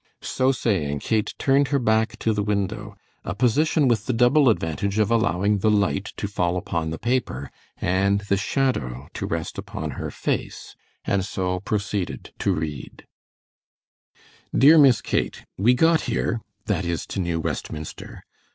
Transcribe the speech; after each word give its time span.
So 0.23 0.51
saying 0.51 1.01
Kate 1.01 1.31
turned 1.37 1.67
her 1.67 1.77
back 1.77 2.17
to 2.17 2.33
the 2.33 2.41
window, 2.41 2.95
a 3.23 3.35
position 3.35 3.87
with 3.87 4.07
the 4.07 4.13
double 4.13 4.49
advantage 4.49 4.97
of 4.97 5.11
allowing 5.11 5.59
the 5.59 5.69
light 5.69 6.05
to 6.17 6.27
fall 6.27 6.57
upon 6.57 6.89
the 6.89 6.97
paper 6.97 7.51
and 7.77 8.21
the 8.21 8.35
shadow 8.35 9.09
to 9.13 9.27
rest 9.27 9.59
upon 9.59 9.91
her 10.01 10.09
face, 10.09 10.75
and 11.05 11.23
so 11.23 11.59
proceeded 11.59 12.33
to 12.39 12.51
read: 12.51 13.05
DEAR 14.57 14.79
MISS 14.79 15.01
KATE: 15.03 15.45
We 15.59 15.75
got 15.75 16.01
here 16.01 16.41
("That 16.65 16.83
is 16.83 17.05
to 17.05 17.19
New 17.19 17.39
Westminster.") 17.39 18.23